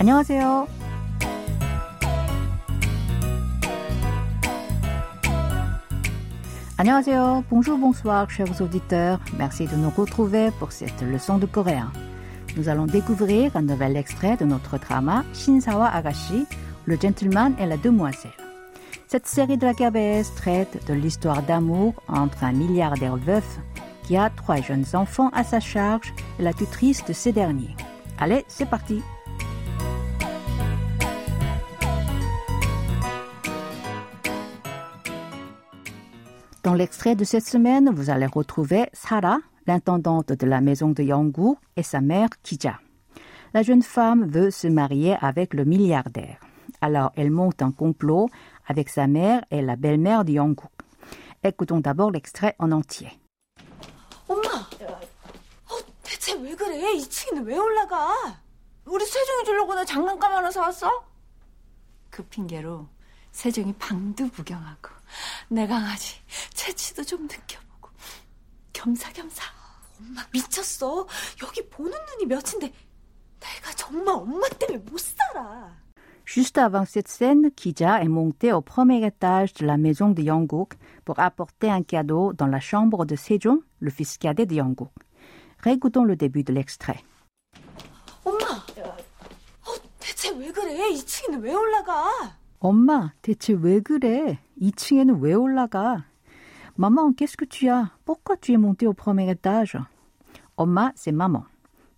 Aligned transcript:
안녕하세요. 0.00 0.68
안녕하세요. 6.78 7.44
Bonjour, 7.48 7.78
bonsoir, 7.78 8.28
chers 8.30 8.60
auditeurs. 8.60 9.18
Merci 9.38 9.66
de 9.66 9.76
nous 9.76 9.90
retrouver 9.90 10.50
pour 10.58 10.72
cette 10.72 11.00
leçon 11.02 11.38
de 11.38 11.46
coréen. 11.46 11.90
Nous 12.56 12.68
allons 12.68 12.86
découvrir 12.86 13.56
un 13.56 13.62
nouvel 13.62 13.96
extrait 13.96 14.36
de 14.36 14.44
notre 14.44 14.78
drama 14.78 15.24
Shinsawa 15.32 15.88
Agashi, 15.88 16.46
Le 16.84 16.96
gentleman 17.00 17.54
et 17.58 17.66
la 17.66 17.78
demoiselle. 17.78 18.30
Cette 19.08 19.26
série 19.26 19.56
de 19.56 19.64
la 19.64 19.72
KBS 19.72 20.34
traite 20.36 20.86
de 20.86 20.92
l'histoire 20.92 21.42
d'amour 21.42 21.94
entre 22.08 22.44
un 22.44 22.52
milliardaire 22.52 23.16
veuf 23.16 23.58
qui 24.02 24.16
a 24.16 24.30
trois 24.30 24.60
jeunes 24.60 24.84
enfants 24.92 25.30
à 25.32 25.44
sa 25.44 25.60
charge 25.60 26.12
et 26.38 26.42
la 26.42 26.52
tutrice 26.52 27.04
de 27.04 27.12
ces 27.12 27.32
derniers. 27.32 27.74
Allez, 28.18 28.44
c'est 28.48 28.68
parti! 28.68 29.02
Dans 36.62 36.74
l'extrait 36.74 37.14
de 37.14 37.24
cette 37.24 37.46
semaine, 37.46 37.90
vous 37.94 38.10
allez 38.10 38.26
retrouver 38.26 38.88
Sarah, 38.92 39.38
l'intendante 39.66 40.32
de 40.32 40.46
la 40.46 40.60
maison 40.60 40.90
de 40.90 41.02
Yanggu, 41.02 41.54
et 41.76 41.82
sa 41.82 42.00
mère 42.00 42.28
Kija. 42.42 42.80
La 43.54 43.62
jeune 43.62 43.82
femme 43.82 44.26
veut 44.28 44.50
se 44.50 44.66
marier 44.66 45.16
avec 45.20 45.54
le 45.54 45.64
milliardaire. 45.64 46.38
Alors 46.80 47.12
elle 47.16 47.30
monte 47.30 47.62
un 47.62 47.70
complot 47.70 48.28
avec 48.66 48.88
sa 48.88 49.06
mère 49.06 49.44
et 49.50 49.62
la 49.62 49.76
belle-mère 49.76 50.24
de 50.24 50.32
Yanggu. 50.32 50.66
Écoutons 51.42 51.80
d'abord 51.80 52.10
l'extrait 52.10 52.54
en 52.58 52.72
entier. 52.72 53.10
엄마! 54.28 54.66
어, 55.70 55.78
대체 56.02 56.34
왜 56.34 56.54
그래? 56.56 56.80
2층에는 56.96 57.44
왜 57.46 57.56
올라가? 57.56 58.12
우리 58.84 59.04
세종이 59.04 59.44
주려고 59.44 59.74
나 59.74 59.84
장난감 59.84 60.32
하나 60.32 60.50
사왔어? 60.50 60.90
그 62.10 62.24
핑계로 62.24 62.86
세종이 63.32 63.72
방도 63.74 64.28
구경하고 64.30 64.90
내 65.49 65.67
강아지 65.67 66.15
채취도 66.53 67.03
좀 67.03 67.23
느껴보고 67.23 67.89
겸사겸사 68.73 69.43
엄마 69.99 70.25
미쳤어 70.31 71.07
여기 71.43 71.67
보는 71.69 71.91
눈이 71.91 72.25
몇인데 72.25 72.73
내가 73.39 73.71
정말 73.75 74.15
엄마 74.15 74.47
때문에 74.49 74.79
못 74.79 74.99
살아 74.99 75.81
Juste 76.23 76.59
avant 76.59 76.85
cette 76.85 77.09
scène, 77.09 77.51
Kija 77.51 78.01
est 78.01 78.07
montée 78.07 78.53
au 78.53 78.61
premier 78.61 79.05
étage 79.05 79.53
de 79.53 79.65
la 79.65 79.75
maison 79.75 80.11
de 80.11 80.21
Yongguk 80.21 80.77
pour 81.03 81.19
apporter 81.19 81.69
un 81.69 81.83
cadeau 81.83 82.31
dans 82.31 82.47
la 82.47 82.61
chambre 82.61 83.05
de 83.05 83.17
Sejong, 83.17 83.59
le 83.79 83.89
fils 83.89 84.17
cadet 84.17 84.45
de 84.45 84.55
Yongguk. 84.55 84.93
Réécoutons 85.59 86.05
le 86.05 86.15
début 86.15 86.43
de 86.43 86.53
l'extrait. 86.53 87.03
엄마 88.23 88.63
어, 89.65 89.73
대체 89.99 90.29
왜 90.37 90.51
그래 90.51 90.77
2층에는 90.93 91.41
왜 91.41 91.53
올라가 91.53 92.37
엄마, 92.60 93.12
대체 93.22 93.52
왜 93.52 93.80
그래? 93.80 94.38
2층에는 94.60 95.20
왜 95.20 95.34
올라가? 95.34 96.04
Maman, 96.78 97.14
qu'est-ce 97.14 97.36
que 97.36 97.46
tu 97.46 97.68
as? 97.68 97.90
Pourquoi 98.04 98.36
tu 98.36 98.52
es 98.52 98.58
montée 98.58 98.86
au 98.86 98.92
premier 98.92 99.30
étage? 99.30 99.78
엄마, 100.56 100.92
c'est 100.94 101.12
maman. 101.12 101.44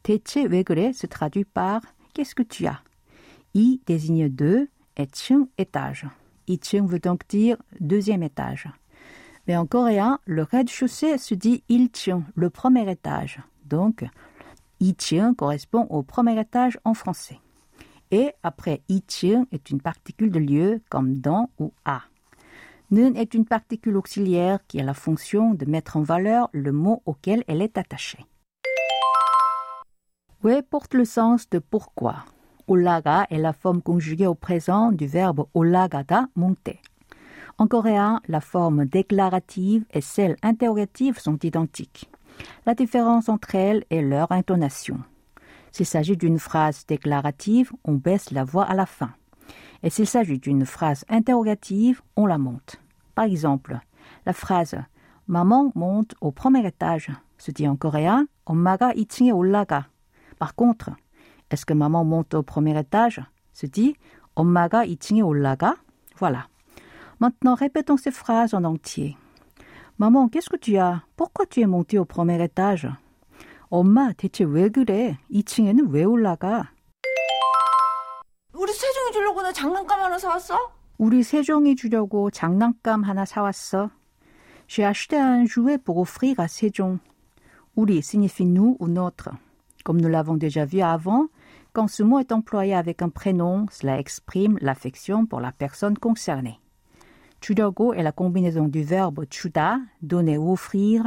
대체 0.03 0.45
왜 0.47 0.63
그래 0.63 0.93
se 0.93 1.07
traduit 1.07 1.45
par 1.45 1.81
qu'est-ce 2.15 2.35
que 2.35 2.43
tu 2.43 2.67
as? 2.67 2.83
I 3.55 3.81
désigne 3.87 4.29
deux 4.29 4.69
et 4.97 5.07
층 5.07 5.49
étage. 5.59 6.07
이층 6.47 6.87
veut 6.87 6.99
donc 6.99 7.27
dire 7.29 7.57
deuxième 7.81 8.23
étage. 8.23 8.69
Mais 9.47 9.57
en 9.57 9.67
coréen, 9.67 10.19
le 10.27 10.43
rez-de-chaussée 10.43 11.19
se 11.19 11.35
dit 11.35 11.63
il층, 11.69 12.25
le 12.35 12.51
premier 12.51 12.91
étage. 12.91 13.41
Donc, 13.65 14.05
이층 14.81 15.35
correspond 15.35 15.87
au 15.91 16.03
premier 16.03 16.39
étage 16.39 16.79
en 16.85 16.95
français. 16.95 17.41
et 18.14 18.32
après 18.44 18.84
ichung 18.90 19.48
est 19.52 19.72
une 19.72 19.82
particule 19.82 20.32
de 20.32 20.38
lieu 20.38 20.82
comme 20.88 21.18
dans 21.18 21.50
ou 21.58 21.74
à. 21.84 22.04
Nun 22.92 23.16
est 23.16 23.34
une 23.34 23.46
particule 23.46 23.98
auxiliaire 23.98 24.60
qui 24.68 24.80
a 24.80 24.84
la 24.84 24.94
fonction 24.94 25.56
de 25.56 25.66
mettre 25.66 25.98
en 25.98 26.04
valeur 26.04 26.48
le 26.52 26.72
mot 26.72 27.02
auquel 27.08 27.44
elle 27.48 27.64
est 27.64 27.76
attachée. 27.76 28.24
We 30.44 30.62
porte 30.62 30.94
le 30.94 31.06
sens 31.06 31.50
de 31.50 31.58
pourquoi? 31.58 32.18
Olaga 32.68 33.26
est 33.32 33.40
la 33.40 33.52
forme 33.52 33.82
conjuguée 33.82 34.28
au 34.28 34.36
présent 34.36 34.92
du 34.92 35.08
verbe 35.08 35.48
olagada, 35.56 36.28
monter. 36.36 36.80
En 37.58 37.66
coréen, 37.66 38.22
la 38.28 38.42
forme 38.42 38.86
déclarative 38.86 39.86
et 39.92 40.02
celle 40.02 40.36
interrogative 40.44 41.18
sont 41.18 41.40
identiques. 41.42 42.12
La 42.68 42.76
différence 42.76 43.28
entre 43.28 43.56
elles 43.56 43.86
est 43.90 44.02
leur 44.04 44.32
intonation. 44.32 45.00
S'il 45.74 45.88
s'agit 45.88 46.16
d'une 46.16 46.40
phrase 46.40 46.86
déclarative, 46.88 47.74
on 47.84 47.96
baisse 47.96 48.32
la 48.32 48.44
voix 48.44 48.64
à 48.64 48.76
la 48.76 48.86
fin. 48.86 49.10
Et 49.82 49.90
s'il 49.90 50.08
s'agit 50.08 50.38
d'une 50.38 50.66
phrase 50.66 51.04
interrogative, 51.10 52.02
on 52.16 52.28
la 52.28 52.38
monte. 52.38 52.80
Par 53.16 53.26
exemple, 53.26 53.80
la 54.26 54.34
phrase 54.34 54.76
Maman 55.28 55.72
monte 55.74 56.16
au 56.22 56.32
premier 56.32 56.66
étage 56.68 57.10
se 57.38 57.52
dit 57.52 57.68
en 57.68 57.76
coréen 57.76 58.28
itsinge 58.96 59.34
olaga. 59.34 59.88
Par 60.38 60.54
contre, 60.54 60.92
est-ce 61.50 61.66
que 61.66 61.74
maman 61.74 62.06
monte 62.06 62.34
au 62.36 62.44
premier 62.44 62.78
étage? 62.80 63.22
se 63.52 63.66
dit 63.66 63.96
itsinge 64.38 65.24
olaga. 65.24 65.76
Voilà. 66.18 66.48
Maintenant, 67.20 67.56
répétons 67.56 67.98
ces 67.98 68.12
phrases 68.12 68.54
en 68.54 68.64
entier. 68.64 69.18
Maman, 69.98 70.28
qu'est-ce 70.28 70.50
que 70.50 70.58
tu 70.58 70.78
as? 70.78 71.02
Pourquoi 71.16 71.46
tu 71.46 71.62
es 71.62 71.68
montée 71.68 71.98
au 71.98 72.06
premier 72.06 72.44
étage? 72.44 72.88
엄마, 73.76 74.14
대체 74.14 74.44
왜 74.44 74.70
그래? 74.70 75.18
2층에는 75.32 75.90
왜 75.90 76.04
올라가? 76.04 76.70
우리 78.54 78.72
세종이 78.72 79.12
주려고 79.12 79.42
나 79.42 79.52
장난감 79.52 80.00
하나 80.00 80.20
사왔어? 80.20 80.56
우리 81.00 81.24
세종이 81.24 81.76
주려고 81.76 82.30
장난감 82.30 83.02
하나 83.02 83.26
사왔어. 83.26 83.90
J'ai 84.68 84.86
acheté 84.86 85.18
un 85.18 85.48
jouet 85.48 85.80
pour 85.80 85.98
offrir 85.98 86.40
à 86.40 86.48
Sejong. 86.48 87.00
우리 87.76 88.04
signifie 88.04 88.46
nous 88.46 88.78
ou 88.80 88.88
notre. 88.88 89.32
Comme 89.84 90.00
nous 90.00 90.08
l'avons 90.08 90.38
déjà 90.38 90.66
vu 90.66 90.82
avant, 90.82 91.30
quand 91.74 91.88
ce 91.88 92.04
mot 92.04 92.20
est 92.20 92.32
employé 92.32 92.76
avec 92.76 93.02
un 93.02 93.10
prénom, 93.10 93.66
cela 93.72 93.98
exprime 93.98 94.60
l'affection 94.62 95.26
pour 95.26 95.42
la 95.42 95.52
personne 95.52 95.98
concernée. 95.98 96.60
주려고 97.43 97.95
est 97.95 98.03
la 98.03 98.13
combinaison 98.13 98.69
du 98.69 98.83
verbe 98.83 99.27
주다, 99.29 99.81
donner 100.03 100.39
ou 100.39 100.53
offrir, 100.53 101.05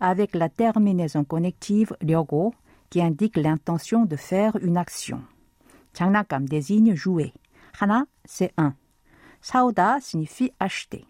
avec 0.00 0.34
la 0.34 0.48
terminaison 0.48 1.24
connective 1.24 1.96
려고, 2.00 2.54
qui 2.90 3.02
indique 3.02 3.36
l'intention 3.36 4.04
de 4.04 4.16
faire 4.16 4.56
une 4.62 4.76
action. 4.76 5.22
장난감 5.92 6.46
désigne 6.46 6.94
jouer. 6.94 7.32
하나, 7.72 8.06
c'est 8.24 8.52
un. 8.56 8.74
사오다 9.40 10.00
signifie 10.00 10.52
acheter. 10.58 11.04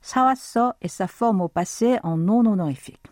사왔어 0.00 0.74
est 0.80 0.88
sa 0.88 1.08
forme 1.08 1.40
au 1.40 1.48
passé 1.48 1.98
en 2.04 2.16
non 2.16 2.46
honorifique. 2.46 3.02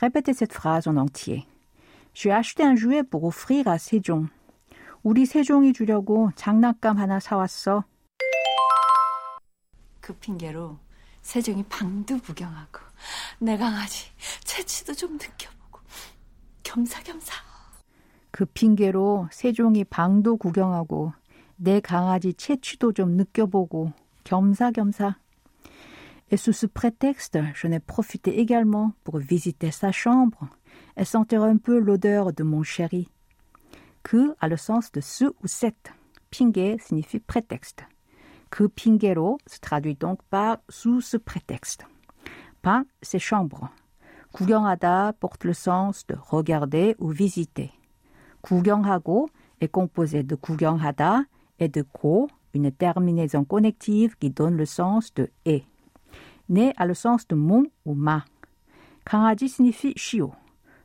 Répétez 0.00 0.34
cette 0.34 0.52
phrase 0.52 0.88
en 0.88 0.96
entier. 0.96 1.46
J'ai 2.14 2.32
acheté 2.32 2.64
un 2.64 2.74
jouet 2.74 3.04
pour 3.04 3.24
offrir 3.24 3.68
à 3.68 3.78
세종. 3.78 4.28
우리 5.04 5.24
세종이 5.24 5.72
주려고 5.72 6.30
장난감 6.34 6.98
하나 6.98 7.20
사왔어. 7.20 7.84
그 10.01 10.13
핑계로 10.13 10.77
세종이 11.21 11.63
방도 11.63 12.19
구경하고 12.19 12.81
내 13.39 13.57
강아지 13.57 14.11
채취도 14.43 14.93
좀 14.93 15.13
느껴보고 15.13 15.79
겸사겸사 16.63 17.33
그 18.31 18.45
핑계로 18.45 19.29
세종이 19.31 19.83
방도 19.83 20.37
구경하고 20.37 21.13
내 21.57 21.79
강아지 21.79 22.33
채취도 22.33 22.93
좀 22.93 23.11
느껴보고 23.11 23.93
겸사겸사. 24.23 25.15
Et 26.31 26.37
sous 26.37 26.53
ce 26.53 26.65
prétexte, 26.65 27.37
je 27.53 27.67
n'ai 27.67 27.79
profité 27.79 28.39
également 28.39 28.93
pour 29.03 29.19
visiter 29.19 29.69
sa 29.69 29.91
chambre 29.91 30.47
et 30.95 31.03
sentir 31.03 31.43
un 31.43 31.57
peu 31.57 31.77
l'odeur 31.77 32.31
de 32.31 32.43
mon 32.43 32.63
chéri. 32.63 33.09
그 34.01 34.33
a 34.39 34.47
le 34.47 34.57
sens 34.57 34.91
de 34.91 35.01
ce 35.01 35.25
ou 35.25 35.47
cette. 35.47 35.91
핑계 36.31 36.77
signifie 36.79 37.19
prétexte. 37.19 37.83
그 38.50 38.68
핑계로 38.68 39.38
se 39.46 39.58
traduit 39.60 39.98
donc 39.98 40.20
par 40.30 40.58
sous 40.68 41.00
ce 41.00 41.16
prétexte. 41.16 41.84
방, 42.62 42.84
c'est 43.02 43.18
chambre. 43.18 43.68
구경하다 44.32 45.12
porte 45.20 45.44
le 45.44 45.54
sens 45.54 46.06
de 46.06 46.16
regarder 46.30 46.94
ou 46.98 47.08
visiter. 47.08 47.72
구경하고 48.42 49.28
est 49.60 49.70
composé 49.70 50.22
de 50.22 50.36
구경하다 50.36 51.24
et 51.58 51.68
de 51.68 51.82
고, 51.82 52.28
une 52.54 52.70
terminaison 52.70 53.44
connective 53.44 54.16
qui 54.18 54.30
donne 54.30 54.56
le 54.56 54.66
sens 54.66 55.12
de 55.14 55.30
et. 55.44 55.64
네 56.48 56.72
a 56.76 56.86
le 56.86 56.94
sens 56.94 57.26
de 57.26 57.34
mon 57.34 57.64
ou 57.84 57.94
ma. 57.94 58.24
강아지 59.04 59.48
signifie 59.48 59.94
chiot. 59.96 60.32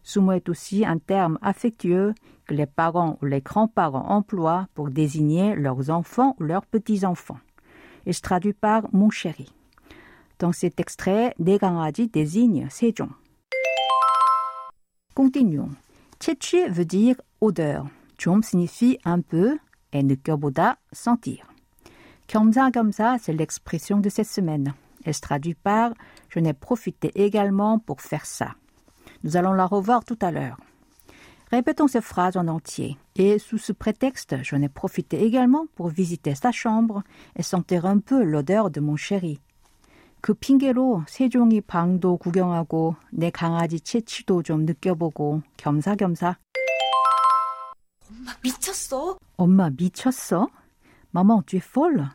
Ce 0.04 0.20
mot 0.20 0.32
est 0.32 0.50
aussi 0.50 0.86
un 0.86 0.98
terme 0.98 1.38
affectueux 1.42 2.14
que 2.48 2.54
les 2.54 2.66
parents 2.66 3.18
ou 3.22 3.26
les 3.26 3.42
grands-parents 3.42 4.10
emploient 4.10 4.68
pour 4.74 4.90
désigner 4.90 5.56
leurs 5.56 5.90
enfants 5.90 6.36
ou 6.40 6.44
leurs 6.44 6.66
petits-enfants. 6.66 7.38
Il 8.06 8.14
se 8.14 8.22
traduit 8.22 8.54
par 8.54 8.88
mon 8.94 9.10
chéri. 9.10 9.54
Dans 10.40 10.52
cet 10.52 10.80
extrait, 10.80 11.36
내 11.38 11.58
강아지 11.58 12.08
désigne 12.08 12.68
세종. 12.70 13.10
Continuons. 15.14 15.76
채취 16.20 16.68
veut 16.70 16.86
dire 16.86 17.16
odeur. 17.42 17.86
좀 18.18 18.42
signifie 18.42 18.98
un 19.04 19.22
peu 19.22 19.58
et 19.92 20.04
느껴보다, 20.04 20.78
sentir. 20.92 21.46
겸사겸사, 22.28 23.18
c'est 23.20 23.34
l'expression 23.34 23.98
de 23.98 24.10
cette 24.10 24.28
semaine. 24.28 24.74
Elle 25.04 25.14
se 25.14 25.22
traduit 25.22 25.56
par 25.56 25.92
je 26.30 26.40
n'ai 26.40 26.54
profité 26.54 27.12
également 27.16 27.80
pour 27.80 28.02
faire 28.02 28.26
ça. 28.26 28.56
Nous 29.24 29.38
allons 29.38 29.54
la 29.54 29.66
revoir 29.66 30.06
tout 30.06 30.18
à 30.22 30.32
l'heure. 30.32 30.58
Répétons 31.52 31.88
ces 31.88 32.02
phrases 32.02 32.38
en 32.38 32.48
entier. 32.48 32.98
Et 33.16 33.38
sous 33.38 33.58
ce 33.58 33.74
prétexte, 33.74 34.38
je 34.42 34.56
n'ai 34.56 34.70
profité 34.70 35.24
également 35.24 35.66
pour 35.76 35.90
visiter 35.90 36.34
sa 36.34 36.52
chambre 36.52 37.04
et 37.36 37.44
sentir 37.44 37.86
un 37.86 38.00
peu 38.00 38.24
l'odeur 38.24 38.70
de 38.70 38.80
mon 38.80 38.96
chéri. 38.96 39.40
그 40.22 40.36
핑계로 40.36 41.04
세종이 41.08 41.62
방도 41.62 42.16
구경하고 42.18 42.96
내 43.12 43.32
강아지 43.32 43.80
채취도 43.80 44.44
좀 44.44 44.66
느껴보고 44.66 45.42
겸사겸사. 45.58 46.38
엄마 48.08 48.38
미쳤어? 48.44 49.18
엄마 49.38 49.70
미쳤어? 49.72 50.48
Maman, 51.14 51.42
tu 51.42 51.58
es 51.58 51.60
folle? 51.60 52.08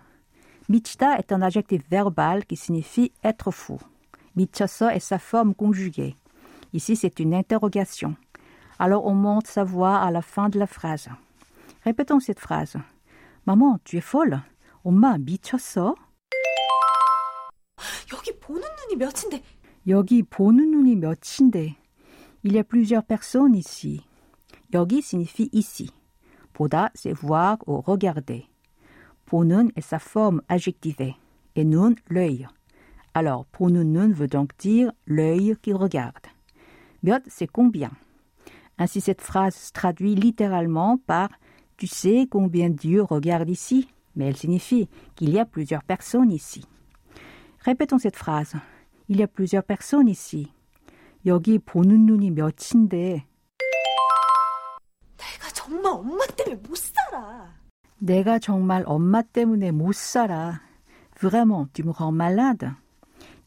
Michita 0.68 1.18
est 1.18 1.30
un 1.30 1.42
adjectif 1.42 1.82
verbal 1.90 2.46
qui 2.46 2.56
signifie 2.56 3.12
être 3.22 3.50
fou. 3.50 3.78
Michoso 4.36 4.88
est 4.88 5.00
sa 5.00 5.18
forme 5.18 5.54
conjuguée. 5.54 6.16
Ici, 6.72 6.96
c'est 6.96 7.20
une 7.20 7.34
interrogation. 7.34 8.16
Alors 8.80 9.06
on 9.06 9.14
monte 9.14 9.46
sa 9.46 9.64
voix 9.64 9.96
à 9.96 10.10
la 10.10 10.22
fin 10.22 10.48
de 10.48 10.58
la 10.58 10.66
phrase. 10.66 11.08
Répétons 11.84 12.20
cette 12.20 12.40
phrase. 12.40 12.76
Maman, 13.46 13.78
tu 13.84 13.96
es 13.96 14.00
folle? 14.00 14.42
엄마 14.84 15.18
미쳤어? 15.18 15.94
여기 18.12 18.38
보는 18.38 18.62
눈이 18.62 18.96
몇인데 18.96 19.42
여기 19.88 20.22
보는 20.22 20.70
눈이 20.70 20.96
몇인데. 20.96 21.76
Il 22.42 22.52
y 22.52 22.58
a 22.58 22.64
plusieurs 22.64 23.04
personnes 23.04 23.56
ici. 23.56 24.02
여기 24.72 24.98
signifie 24.98 25.48
ici. 25.52 25.90
보다, 26.52 26.90
c'est 26.94 27.12
voir 27.12 27.58
ou 27.66 27.80
regarder. 27.80 28.46
보는 29.26 29.70
est 29.76 29.80
sa 29.80 29.98
forme 29.98 30.42
adjectivée 30.48 31.16
et 31.54 31.64
nun 31.64 31.94
l'œil. 32.08 32.46
Alors, 33.14 33.46
보는 33.46 33.92
눈 33.92 34.12
veut 34.12 34.28
donc 34.28 34.56
dire 34.58 34.92
l'œil 35.06 35.56
qui 35.62 35.72
regarde. 35.72 36.26
몇, 37.02 37.22
c'est 37.26 37.46
combien. 37.46 37.90
Ainsi, 38.80 39.00
cette 39.00 39.22
phrase 39.22 39.54
se 39.54 39.72
traduit 39.72 40.14
littéralement 40.14 40.98
par 40.98 41.30
Tu 41.76 41.86
sais 41.86 42.26
combien 42.30 42.70
Dieu 42.70 43.02
regarde 43.02 43.50
ici 43.50 43.88
mais 44.16 44.26
elle 44.26 44.36
signifie 44.36 44.88
qu'il 45.14 45.30
y 45.30 45.38
a 45.38 45.44
plusieurs 45.44 45.84
personnes 45.84 46.32
ici. 46.32 46.64
Répétons 47.60 47.98
cette 47.98 48.16
phrase. 48.16 48.54
Il 49.08 49.18
y 49.18 49.22
a 49.22 49.28
plusieurs 49.28 49.62
personnes 49.62 50.08
ici. 50.08 50.48
여기 51.24 51.58
보는 51.58 52.06
눈이 52.06 52.30
몇인데 52.30 53.26
내가 55.18 55.48
정말 55.52 55.92
엄마 55.92 56.24
때문에 56.26 56.54
못 56.56 56.76
살아. 56.76 57.52
내가 57.98 58.38
정말 58.38 58.84
엄마 58.86 59.22
때문에 59.22 59.70
못 59.72 59.94
살아. 59.94 60.60
Vraiment, 61.20 61.66
tu 61.72 61.82
me 61.82 61.92
rends 61.92 62.12
malade. 62.12 62.70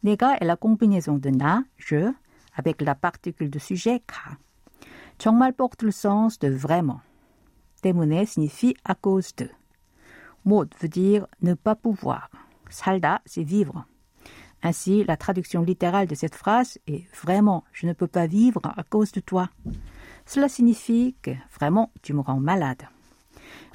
내가 0.02 0.36
est 0.40 0.44
la 0.44 0.56
combinaison 0.56 1.18
de 1.18 1.30
na, 1.30 1.64
je, 1.78 2.12
avec 2.54 2.82
la 2.82 2.94
particule 2.94 3.48
de 3.48 3.58
sujet 3.58 4.02
ka. 4.06 4.36
정말 5.18 5.52
porte 5.52 5.82
le 5.82 5.90
sens 5.90 6.38
de 6.38 6.48
vraiment. 6.48 7.00
때문에 7.82 8.22
signifie 8.22 8.74
à 8.84 8.94
cause 8.94 9.34
de. 9.36 9.48
못 10.44 10.74
veut 10.80 10.88
dire 10.88 11.26
ne 11.42 11.54
pas 11.54 11.74
pouvoir. 11.74 12.30
살다, 12.70 13.20
c'est 13.26 13.42
vivre. 13.42 13.84
Ainsi, 14.62 15.04
la 15.04 15.16
traduction 15.16 15.62
littérale 15.62 16.06
de 16.06 16.14
cette 16.14 16.34
phrase 16.34 16.78
est 16.86 17.04
vraiment, 17.14 17.64
je 17.72 17.86
ne 17.86 17.92
peux 17.92 18.06
pas 18.06 18.26
vivre 18.26 18.60
à 18.64 18.82
cause 18.82 19.12
de 19.12 19.20
toi. 19.20 19.48
Cela 20.26 20.48
signifie 20.48 21.16
que 21.22 21.30
vraiment, 21.58 21.90
tu 22.02 22.12
me 22.12 22.20
rends 22.20 22.40
malade. 22.40 22.82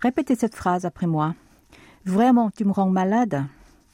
Répétez 0.01 0.35
cette 0.35 0.55
phrase 0.55 0.85
après 0.85 1.07
moi. 1.07 1.33
Vraiment, 2.05 2.51
tu 2.51 2.65
me 2.65 2.71
rends 2.71 2.89
malade. 2.89 3.45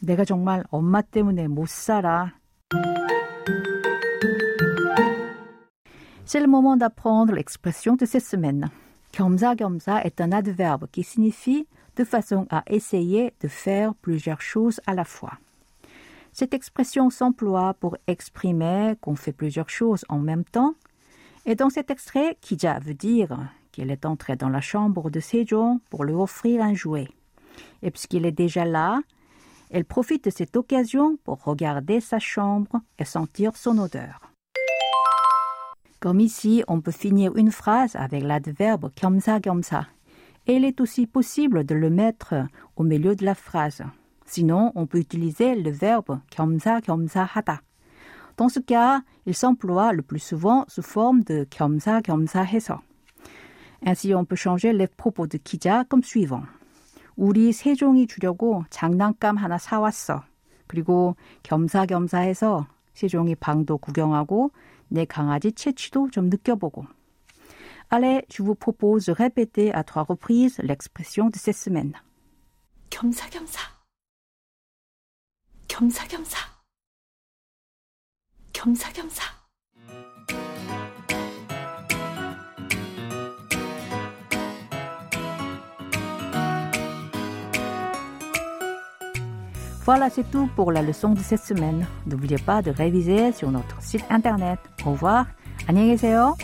내가 0.02 0.26
정말 0.26 0.64
엄마 0.72 1.02
때문에 1.02 1.48
못 1.48 1.70
살아. 1.70 2.34
C'est 6.29 6.41
le 6.41 6.49
moment 6.49 6.77
d'apprendre 6.77 7.33
l'expression 7.33 7.95
de 7.95 8.05
cette 8.05 8.25
semaine. 8.25 8.69
Gamza 9.17 9.55
Gamza 9.55 10.03
est 10.03 10.21
un 10.21 10.33
adverbe 10.33 10.89
qui 10.91 11.05
signifie 11.05 11.69
de 11.95 12.03
façon 12.03 12.49
à 12.51 12.65
essayer 12.67 13.33
de 13.43 13.47
faire 13.47 13.95
plusieurs 13.95 14.41
choses 14.41 14.81
à 14.89 14.95
la 14.95 15.05
fois. 15.05 15.35
Cette 16.33 16.53
expression 16.53 17.11
s'emploie 17.11 17.75
pour 17.75 17.97
exprimer 18.09 18.95
qu'on 19.01 19.15
fait 19.15 19.33
plusieurs 19.33 19.71
choses 19.71 20.05
en 20.09 20.19
même 20.19 20.45
temps. 20.45 20.75
Et 21.47 21.55
dans 21.55 21.71
cet 21.71 21.93
extrait, 21.93 22.37
Kija 22.41 22.81
veut 22.81 22.95
dire 22.95 23.39
qu'elle 23.71 23.93
est 23.93 24.05
entrée 24.05 24.35
dans 24.35 24.49
la 24.49 24.61
chambre 24.61 25.11
de 25.11 25.21
Sejong 25.21 25.79
pour 25.91 26.03
lui 26.03 26.15
offrir 26.15 26.61
un 26.61 26.75
jouet. 26.75 27.09
Et 27.83 27.93
puisqu'il 27.93 28.27
est 28.27 28.33
déjà 28.33 28.65
là, 28.65 29.01
elle 29.71 29.85
profite 29.85 30.25
de 30.25 30.31
cette 30.31 30.57
occasion 30.57 31.19
pour 31.23 31.45
regarder 31.45 32.01
sa 32.01 32.19
chambre 32.19 32.81
et 32.99 33.05
sentir 33.05 33.57
son 33.57 33.79
odeur. 33.79 34.36
Comme 36.06 36.20
ici, 36.20 36.64
on 36.68 36.82
peut 36.82 36.92
finir 36.92 37.36
une 37.38 37.52
phrase 37.52 37.96
avec 37.96 38.24
l'adverbe 38.24 38.90
겸사겸사. 38.96 39.88
Et 40.48 40.56
il 40.56 40.66
est 40.66 40.82
aussi 40.82 41.06
possible 41.06 41.64
de 41.64 41.76
le 41.76 41.90
mettre 41.90 42.34
au 42.76 42.84
milieu 42.84 43.16
de 43.16 43.24
la 43.24 43.36
phrase. 43.36 43.84
Sinon, 44.26 44.72
on 44.76 44.88
peut 44.88 44.98
utiliser 44.98 45.56
le 45.56 45.70
verbe 45.70 46.20
겸사겸사하다. 46.32 47.62
Dans 48.38 48.50
ce 48.50 48.60
cas, 48.60 49.02
il 49.26 49.36
s'emploie 49.36 49.94
le 49.94 50.02
plus 50.02 50.20
souvent 50.20 50.66
sous 50.68 50.82
forme 50.82 51.22
de 51.24 51.46
겸사겸사해서. 51.52 52.80
Ainsi, 53.86 54.16
on 54.16 54.26
peut 54.26 54.36
changer 54.36 54.74
les 54.74 54.88
propos 54.88 55.28
de 55.28 55.38
기자 55.38 55.84
comme 55.88 56.04
suivant. 56.04 56.46
우리 57.16 57.52
세종이 57.52 58.08
주려고 58.08 58.64
장난감 58.70 59.38
하나 59.38 59.58
사왔어. 59.58 60.24
그리고 60.66 61.16
겸사겸사해서 61.44 62.66
세종이 62.94 63.36
방도 63.36 63.78
구경하고 63.78 64.52
내 64.90 65.06
강아지 65.06 65.52
채취도 65.52 66.10
좀 66.12 66.30
느껴보고. 66.30 66.86
Allez, 67.90 68.26
je 68.30 68.42
vous 68.42 68.56
propose 68.56 69.06
de 69.06 69.12
répéter 69.12 69.74
à 69.74 69.84
trois 69.84 70.04
reprises 70.04 70.58
l'expression 70.60 71.30
de 71.30 71.38
cette 71.38 71.58
semaine. 71.58 71.94
겸사겸사. 72.90 73.60
겸사겸사. 75.68 76.38
겸사겸사. 78.54 79.35
Voilà, 89.86 90.10
c'est 90.10 90.30
tout 90.30 90.50
pour 90.56 90.72
la 90.72 90.82
leçon 90.82 91.10
de 91.10 91.20
cette 91.20 91.44
semaine. 91.44 91.86
N'oubliez 92.06 92.38
pas 92.38 92.62
de 92.62 92.72
réviser 92.72 93.32
sur 93.32 93.50
notre 93.52 93.82
site 93.82 94.06
internet. 94.10 94.60
Au 94.86 94.92
revoir. 94.92 95.26
안녕히 95.68 95.92
계세요. 95.92 96.36